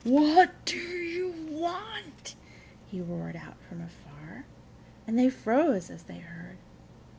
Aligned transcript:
"What 0.03 0.65
do 0.65 0.77
you 0.79 1.29
want?" 1.51 2.33
he 2.87 2.99
roared 3.01 3.35
out 3.35 3.61
from 3.69 3.81
afar, 3.81 4.45
and 5.05 5.15
they 5.15 5.29
froze 5.29 5.91
as 5.91 6.01
they 6.01 6.17
heard. 6.17 6.57